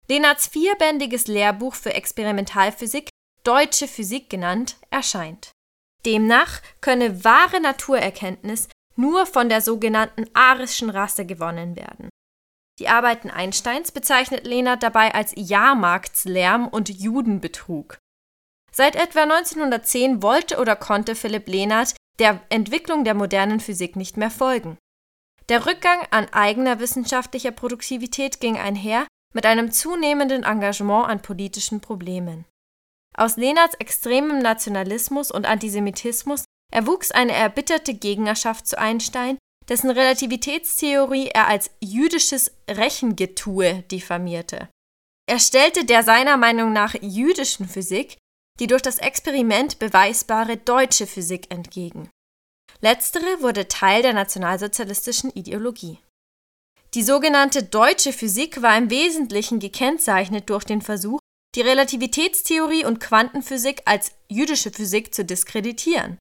[0.07, 3.09] Lehnerts vierbändiges Lehrbuch für Experimentalphysik,
[3.43, 5.51] Deutsche Physik genannt, erscheint.
[6.05, 12.10] Demnach könne wahre Naturerkenntnis nur von der sogenannten arischen Rasse gewonnen werden.
[12.79, 17.97] Die Arbeiten Einsteins bezeichnet Lehnert dabei als Jahrmarktslärm und Judenbetrug.
[18.71, 24.31] Seit etwa 1910 wollte oder konnte Philipp Lehnert der Entwicklung der modernen Physik nicht mehr
[24.31, 24.77] folgen.
[25.49, 32.45] Der Rückgang an eigener wissenschaftlicher Produktivität ging einher mit einem zunehmenden Engagement an politischen Problemen.
[33.17, 41.47] Aus Lehnerts extremem Nationalismus und Antisemitismus erwuchs eine erbitterte Gegnerschaft zu Einstein, dessen Relativitätstheorie er
[41.47, 44.69] als jüdisches Rechengetue diffamierte.
[45.30, 48.17] Er stellte der seiner Meinung nach jüdischen Physik
[48.60, 52.10] die durch das Experiment beweisbare deutsche Physik entgegen.
[52.82, 55.99] Letztere wurde Teil der nationalsozialistischen Ideologie.
[56.93, 61.19] Die sogenannte deutsche Physik war im Wesentlichen gekennzeichnet durch den Versuch,
[61.57, 66.19] die Relativitätstheorie und Quantenphysik als jüdische Physik zu diskreditieren.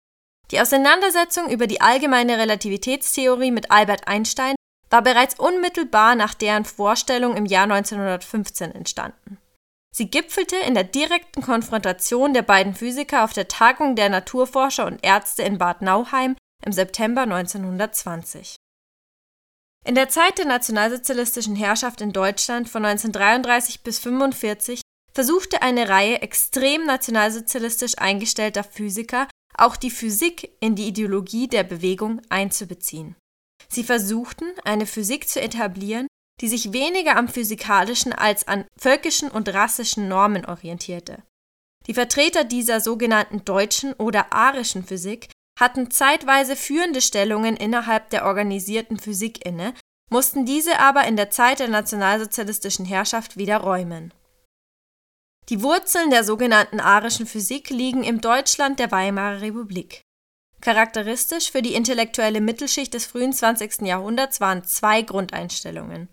[0.51, 4.55] Die Auseinandersetzung über die allgemeine Relativitätstheorie mit Albert Einstein
[4.89, 9.37] war bereits unmittelbar nach deren Vorstellung im Jahr 1915 entstanden.
[9.95, 15.05] Sie gipfelte in der direkten Konfrontation der beiden Physiker auf der Tagung der Naturforscher und
[15.05, 18.57] Ärzte in Bad Nauheim im September 1920.
[19.85, 24.81] In der Zeit der nationalsozialistischen Herrschaft in Deutschland von 1933 bis 1945
[25.17, 32.21] versuchte eine Reihe extrem nationalsozialistisch eingestellter Physiker auch die Physik in die Ideologie der Bewegung
[32.29, 33.17] einzubeziehen.
[33.67, 36.07] Sie versuchten, eine Physik zu etablieren,
[36.43, 41.23] die sich weniger am physikalischen als an völkischen und rassischen Normen orientierte.
[41.87, 48.99] Die Vertreter dieser sogenannten deutschen oder arischen Physik hatten zeitweise führende Stellungen innerhalb der organisierten
[48.99, 49.73] Physik inne,
[50.11, 54.13] mussten diese aber in der Zeit der nationalsozialistischen Herrschaft wieder räumen
[55.49, 60.03] die Wurzeln der sogenannten arischen Physik liegen im Deutschland der Weimarer Republik.
[60.61, 63.83] Charakteristisch für die intellektuelle Mittelschicht des frühen 20.
[63.83, 66.09] Jahrhunderts waren zwei Grundeinstellungen.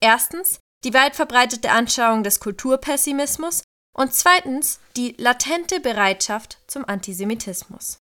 [0.00, 3.62] Erstens die weit verbreitete Anschauung des Kulturpessimismus
[3.96, 7.98] und zweitens die latente Bereitschaft zum Antisemitismus.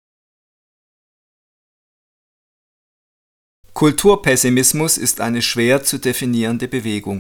[3.74, 7.20] Kulturpessimismus ist eine schwer zu definierende Bewegung.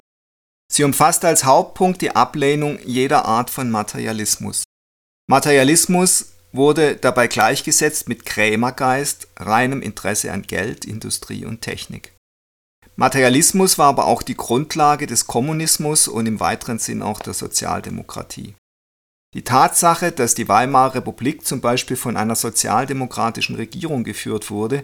[0.71, 4.63] Sie umfasst als Hauptpunkt die Ablehnung jeder Art von Materialismus.
[5.27, 12.13] Materialismus wurde dabei gleichgesetzt mit Krämergeist, reinem Interesse an Geld, Industrie und Technik.
[12.95, 18.55] Materialismus war aber auch die Grundlage des Kommunismus und im weiteren Sinn auch der Sozialdemokratie.
[19.34, 24.84] Die Tatsache, dass die Weimarer Republik zum Beispiel von einer sozialdemokratischen Regierung geführt wurde,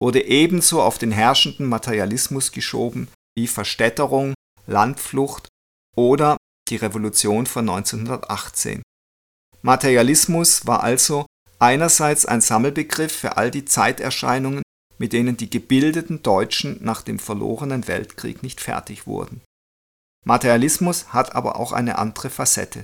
[0.00, 4.34] wurde ebenso auf den herrschenden Materialismus geschoben wie Verstädterung,
[4.68, 5.48] Landflucht
[5.96, 6.36] oder
[6.68, 8.82] die Revolution von 1918.
[9.62, 11.26] Materialismus war also
[11.58, 14.62] einerseits ein Sammelbegriff für all die Zeiterscheinungen,
[14.98, 19.40] mit denen die gebildeten Deutschen nach dem verlorenen Weltkrieg nicht fertig wurden.
[20.26, 22.82] Materialismus hat aber auch eine andere Facette.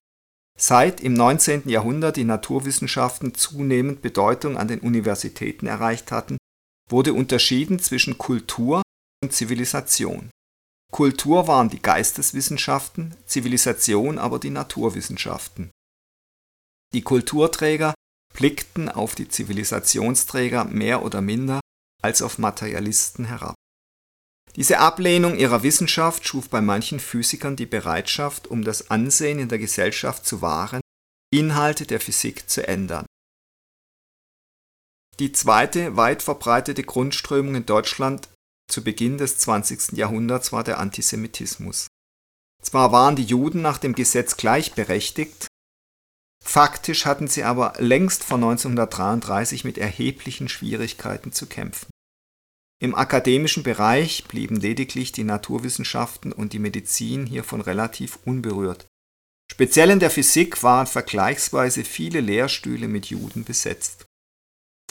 [0.59, 1.68] Seit im 19.
[1.68, 6.38] Jahrhundert die Naturwissenschaften zunehmend Bedeutung an den Universitäten erreicht hatten,
[6.88, 8.83] wurde unterschieden zwischen Kultur
[9.23, 10.31] und Zivilisation.
[10.95, 15.73] Kultur waren die Geisteswissenschaften, Zivilisation aber die Naturwissenschaften.
[16.93, 17.95] Die Kulturträger
[18.33, 21.59] blickten auf die Zivilisationsträger mehr oder minder
[22.01, 23.57] als auf Materialisten herab.
[24.55, 29.59] Diese Ablehnung ihrer Wissenschaft schuf bei manchen Physikern die Bereitschaft, um das Ansehen in der
[29.59, 30.81] Gesellschaft zu wahren,
[31.33, 33.05] Inhalte der Physik zu ändern.
[35.19, 38.29] Die zweite weit verbreitete Grundströmung in Deutschland
[38.68, 39.92] zu Beginn des 20.
[39.92, 41.87] Jahrhunderts war der Antisemitismus.
[42.62, 45.48] Zwar waren die Juden nach dem Gesetz gleichberechtigt,
[46.42, 51.88] faktisch hatten sie aber längst vor 1933 mit erheblichen Schwierigkeiten zu kämpfen.
[52.81, 58.87] Im akademischen Bereich blieben lediglich die Naturwissenschaften und die Medizin hiervon relativ unberührt.
[59.50, 64.07] Speziell in der Physik waren vergleichsweise viele Lehrstühle mit Juden besetzt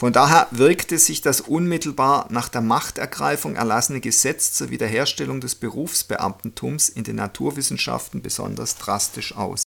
[0.00, 6.88] von daher wirkte sich das unmittelbar nach der Machtergreifung erlassene Gesetz zur Wiederherstellung des Berufsbeamtentums
[6.88, 9.62] in den Naturwissenschaften besonders drastisch aus.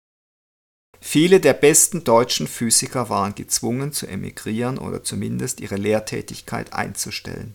[1.01, 7.55] Viele der besten deutschen Physiker waren gezwungen zu emigrieren oder zumindest ihre Lehrtätigkeit einzustellen.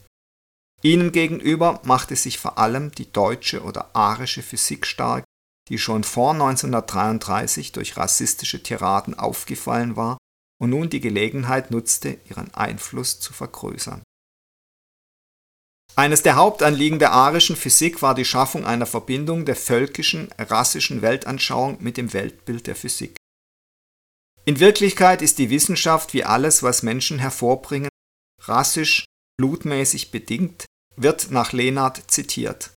[0.83, 5.23] Ihnen gegenüber machte sich vor allem die deutsche oder arische Physik stark,
[5.67, 10.19] die schon vor 1933 durch rassistische Tiraden aufgefallen war
[10.59, 14.03] und nun die Gelegenheit nutzte, ihren Einfluss zu vergrößern.
[15.95, 21.77] Eines der Hauptanliegen der arischen Physik war die Schaffung einer Verbindung der völkischen, rassischen Weltanschauung
[21.81, 23.17] mit dem Weltbild der Physik.
[24.45, 27.89] In Wirklichkeit ist die Wissenschaft wie alles, was Menschen hervorbringen,
[28.41, 29.05] rassisch,
[29.37, 32.71] blutmäßig bedingt, wird nach Lehnert zitiert.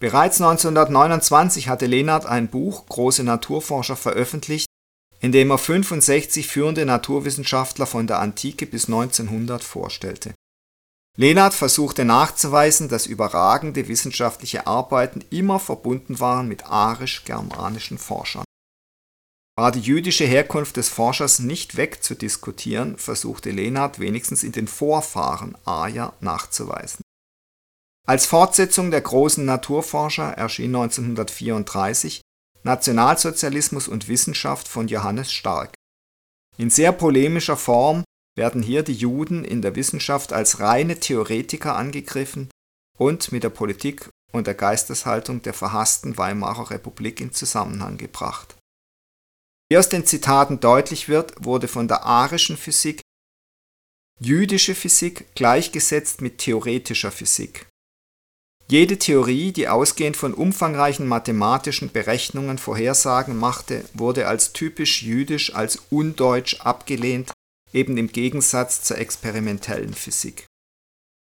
[0.00, 4.66] Bereits 1929 hatte Lehnert ein Buch Große Naturforscher veröffentlicht,
[5.22, 10.34] in dem er 65 führende Naturwissenschaftler von der Antike bis 1900 vorstellte.
[11.16, 18.44] Lehnert versuchte nachzuweisen, dass überragende wissenschaftliche Arbeiten immer verbunden waren mit arisch-germanischen Forschern.
[19.56, 26.14] War die jüdische Herkunft des Forschers nicht wegzudiskutieren, versuchte Lehnert wenigstens in den Vorfahren Arier
[26.20, 27.02] nachzuweisen.
[28.08, 32.21] Als Fortsetzung der großen Naturforscher erschien 1934
[32.64, 35.74] Nationalsozialismus und Wissenschaft von Johannes Stark.
[36.58, 38.04] In sehr polemischer Form
[38.36, 42.50] werden hier die Juden in der Wissenschaft als reine Theoretiker angegriffen
[42.98, 48.56] und mit der Politik und der Geisteshaltung der verhassten Weimarer Republik in Zusammenhang gebracht.
[49.70, 53.00] Wie aus den Zitaten deutlich wird, wurde von der arischen Physik
[54.20, 57.66] jüdische Physik gleichgesetzt mit theoretischer Physik.
[58.72, 65.78] Jede Theorie, die ausgehend von umfangreichen mathematischen Berechnungen Vorhersagen machte, wurde als typisch jüdisch, als
[65.90, 67.32] undeutsch abgelehnt
[67.74, 70.46] eben im Gegensatz zur experimentellen Physik.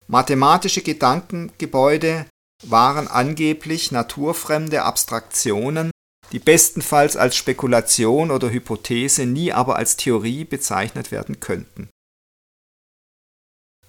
[0.06, 2.28] Mathematische Gedankengebäude
[2.68, 5.90] waren angeblich naturfremde Abstraktionen,
[6.32, 11.90] die bestenfalls als Spekulation oder Hypothese, nie aber als Theorie bezeichnet werden könnten.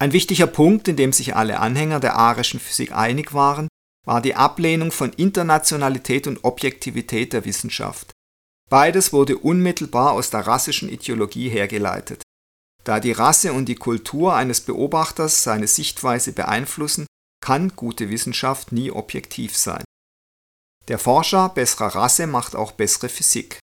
[0.00, 3.68] Ein wichtiger Punkt, in dem sich alle Anhänger der arischen Physik einig waren,
[4.06, 8.10] war die Ablehnung von Internationalität und Objektivität der Wissenschaft.
[8.70, 12.22] Beides wurde unmittelbar aus der rassischen Ideologie hergeleitet.
[12.84, 17.06] Da die Rasse und die Kultur eines Beobachters seine Sichtweise beeinflussen,
[17.44, 19.84] kann gute Wissenschaft nie objektiv sein.
[20.88, 23.58] Der Forscher besserer Rasse macht auch bessere Physik.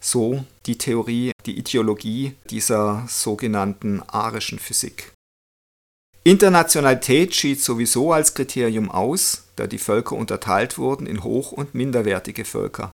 [0.00, 5.13] So die Theorie, die Ideologie dieser sogenannten arischen Physik.
[6.24, 12.44] Internationalität schied sowieso als Kriterium aus, da die Völker unterteilt wurden in hoch- und minderwertige
[12.44, 12.90] Völker.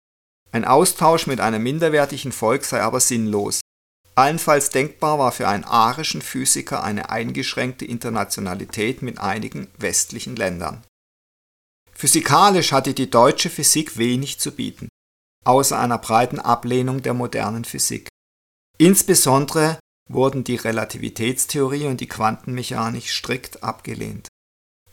[0.52, 3.60] Ein Austausch mit einem minderwertigen Volk sei aber sinnlos,
[4.18, 10.84] Allenfalls denkbar war für einen arischen Physiker eine eingeschränkte Internationalität mit einigen westlichen Ländern.
[11.94, 14.88] Physikalisch hatte die deutsche Physik wenig zu bieten,
[15.46, 18.10] außer einer breiten Ablehnung der modernen Physik.
[18.80, 24.28] Insbesondere wurden die Relativitätstheorie und die Quantenmechanik strikt abgelehnt.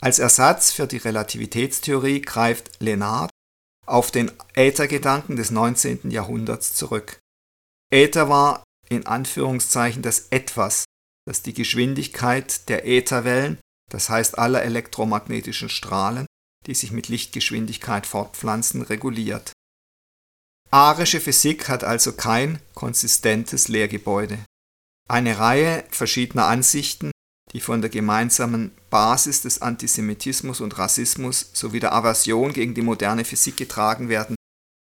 [0.00, 3.30] Als Ersatz für die Relativitätstheorie greift Lenard
[3.86, 6.10] auf den Äthergedanken des 19.
[6.10, 7.18] Jahrhunderts zurück.
[7.90, 10.84] Äther war in Anführungszeichen das Etwas,
[11.26, 13.58] das die Geschwindigkeit der Ätherwellen,
[13.90, 16.26] das heißt aller elektromagnetischen Strahlen,
[16.66, 19.52] die sich mit Lichtgeschwindigkeit fortpflanzen, reguliert.
[20.70, 24.38] Arische Physik hat also kein konsistentes Lehrgebäude.
[25.08, 27.10] Eine Reihe verschiedener Ansichten,
[27.52, 33.24] die von der gemeinsamen Basis des Antisemitismus und Rassismus sowie der Aversion gegen die moderne
[33.24, 34.34] Physik getragen werden,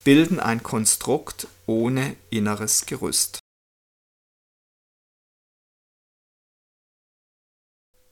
[0.03, 3.39] bilden ein Konstrukt ohne inneres Gerüst.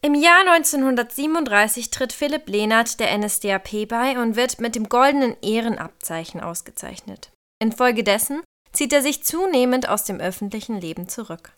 [0.03, 6.41] Im Jahr 1937 tritt Philipp Lehnert der NSDAP bei und wird mit dem Goldenen Ehrenabzeichen
[6.41, 7.31] ausgezeichnet.
[7.59, 8.41] Infolgedessen
[8.73, 11.55] zieht er sich zunehmend aus dem öffentlichen Leben zurück.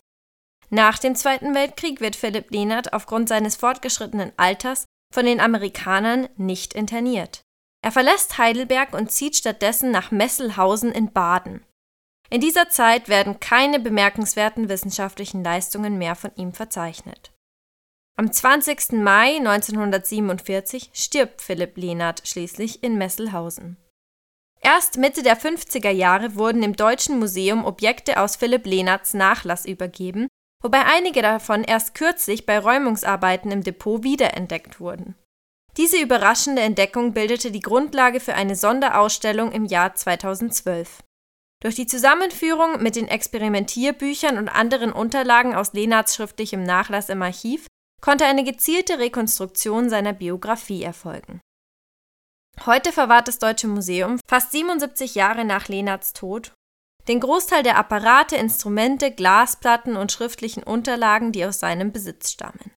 [0.70, 6.74] Nach dem Zweiten Weltkrieg wird Philipp Lehnert aufgrund seines fortgeschrittenen Alters von den Amerikanern nicht
[6.74, 7.42] interniert.
[7.82, 11.64] Er verlässt Heidelberg und zieht stattdessen nach Messelhausen in Baden.
[12.30, 17.30] In dieser Zeit werden keine bemerkenswerten wissenschaftlichen Leistungen mehr von ihm verzeichnet.
[18.16, 18.92] Am 20.
[18.92, 23.76] Mai 1947 stirbt Philipp Lehnert schließlich in Messelhausen.
[24.60, 30.26] Erst Mitte der 50er Jahre wurden im Deutschen Museum Objekte aus Philipp Lehnerts Nachlass übergeben,
[30.64, 35.14] wobei einige davon erst kürzlich bei Räumungsarbeiten im Depot wiederentdeckt wurden.
[35.76, 41.02] Diese überraschende Entdeckung bildete die Grundlage für eine Sonderausstellung im Jahr 2012.
[41.62, 47.66] Durch die Zusammenführung mit den Experimentierbüchern und anderen Unterlagen aus Lehnerts schriftlichem Nachlass im Archiv
[48.00, 51.40] konnte eine gezielte Rekonstruktion seiner Biografie erfolgen.
[52.66, 56.52] Heute verwahrt das Deutsche Museum, fast 77 Jahre nach Lenarts Tod,
[57.08, 62.72] den Großteil der Apparate, Instrumente, Glasplatten und schriftlichen Unterlagen, die aus seinem Besitz stammen.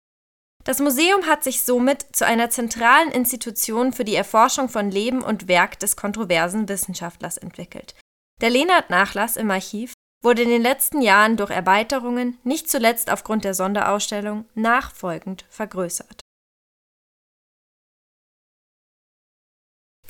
[0.63, 5.47] Das Museum hat sich somit zu einer zentralen Institution für die Erforschung von Leben und
[5.47, 7.95] Werk des kontroversen Wissenschaftlers entwickelt.
[8.41, 13.53] Der Lehnert-Nachlass im Archiv wurde in den letzten Jahren durch Erweiterungen, nicht zuletzt aufgrund der
[13.53, 16.19] Sonderausstellung, nachfolgend vergrößert.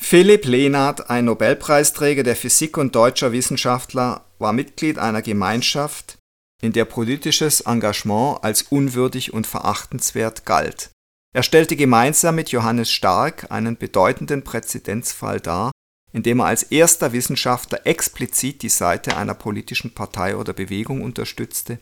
[0.10, 6.18] Philipp Lenard, ein Nobelpreisträger der Physik und deutscher Wissenschaftler, war Mitglied einer Gemeinschaft,
[6.62, 10.92] in der politisches Engagement als unwürdig und verachtenswert galt.
[11.36, 15.72] Er stellte gemeinsam mit Johannes Stark einen bedeutenden Präzedenzfall dar,
[16.14, 21.80] indem er als erster Wissenschaftler explizit die Seite einer politischen Partei oder Bewegung unterstützte,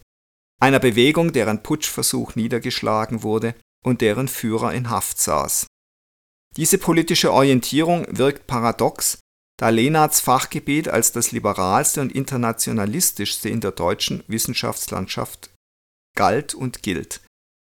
[0.59, 3.53] einer Bewegung, deren Putschversuch niedergeschlagen wurde
[3.86, 5.67] und deren Führer in Haft saß
[6.58, 9.20] diese politische Orientierung wirkt paradox,
[9.58, 15.49] da Lenards Fachgebiet als das liberalste und internationalistischste in der deutschen Wissenschaftslandschaft
[16.16, 17.22] galt und gilt.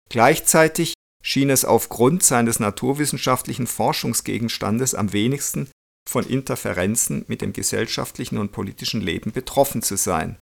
[0.10, 5.70] Gleichzeitig schien es aufgrund seines naturwissenschaftlichen Forschungsgegenstandes am wenigsten
[6.08, 10.38] von Interferenzen mit dem gesellschaftlichen und politischen Leben betroffen zu sein.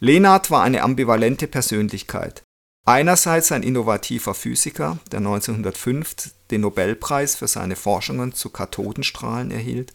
[0.00, 2.42] Lenard war eine ambivalente Persönlichkeit.
[2.84, 9.92] Einerseits ein innovativer Physiker, der 1905 den Nobelpreis für seine Forschungen zu Kathodenstrahlen erhielt,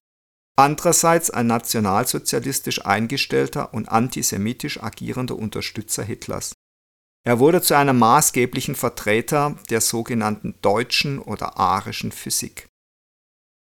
[0.57, 6.53] andererseits ein nationalsozialistisch eingestellter und antisemitisch agierender Unterstützer Hitlers.
[7.25, 12.67] Er wurde zu einem maßgeblichen Vertreter der sogenannten deutschen oder arischen Physik.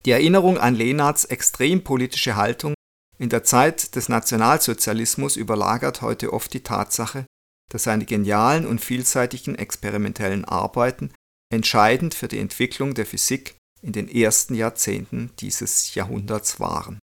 [0.04, 2.74] Die Erinnerung an Lenards extrem politische Haltung
[3.16, 7.26] in der Zeit des Nationalsozialismus überlagert heute oft die Tatsache,
[7.70, 11.12] dass seine genialen und vielseitigen experimentellen Arbeiten
[11.54, 16.98] entscheidend für die Entwicklung der Physik in den ersten Jahrzehnten dieses Jahrhunderts waren.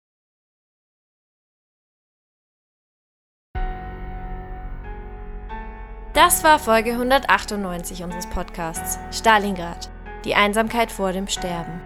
[6.14, 9.88] Das war Folge 198 unseres Podcasts Stalingrad,
[10.24, 11.80] die Einsamkeit vor dem Sterben.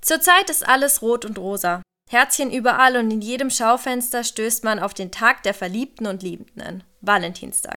[0.00, 1.82] Zurzeit ist alles rot und rosa.
[2.08, 6.84] Herzchen überall und in jedem Schaufenster stößt man auf den Tag der Verliebten und Liebenden,
[7.00, 7.74] Valentinstag.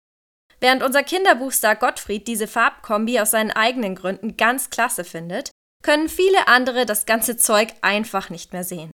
[0.61, 5.51] Während unser Kinderbuchstar Gottfried diese Farbkombi aus seinen eigenen Gründen ganz klasse findet,
[5.83, 8.91] können viele andere das ganze Zeug einfach nicht mehr sehen.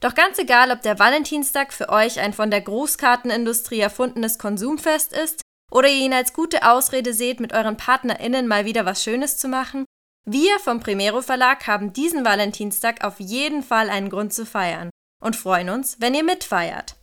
[0.00, 5.42] Doch ganz egal, ob der Valentinstag für euch ein von der Grußkartenindustrie erfundenes Konsumfest ist
[5.70, 9.48] oder ihr ihn als gute Ausrede seht, mit euren PartnerInnen mal wieder was Schönes zu
[9.48, 9.84] machen,
[10.26, 14.88] wir vom Primero Verlag haben diesen Valentinstag auf jeden Fall einen Grund zu feiern
[15.22, 16.96] und freuen uns, wenn ihr mitfeiert.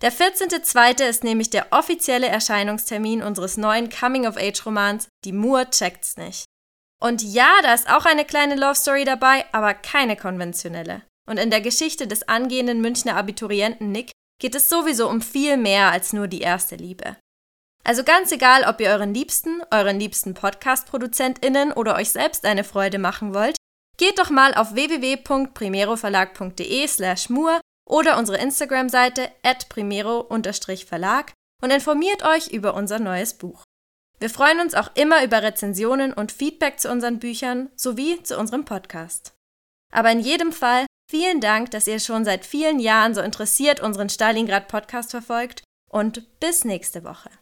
[0.00, 1.08] Der 14.2.
[1.08, 6.44] ist nämlich der offizielle Erscheinungstermin unseres neuen Coming-of-Age-Romans Die Moor checkt's nicht.
[7.00, 11.02] Und ja, da ist auch eine kleine Love Story dabei, aber keine konventionelle.
[11.28, 15.90] Und in der Geschichte des angehenden Münchner Abiturienten Nick geht es sowieso um viel mehr
[15.90, 17.16] als nur die erste Liebe.
[17.84, 22.98] Also ganz egal, ob ihr euren Liebsten, euren liebsten Podcast-ProduzentInnen oder euch selbst eine Freude
[22.98, 23.56] machen wollt,
[23.96, 31.32] geht doch mal auf www.primeroverlag.de slash mur oder unsere Instagram-Seite at primero-verlag
[31.62, 33.64] und informiert euch über unser neues Buch.
[34.20, 38.64] Wir freuen uns auch immer über Rezensionen und Feedback zu unseren Büchern sowie zu unserem
[38.64, 39.34] Podcast.
[39.92, 44.08] Aber in jedem Fall vielen Dank, dass ihr schon seit vielen Jahren so interessiert unseren
[44.08, 47.30] Stalingrad Podcast verfolgt und bis nächste Woche.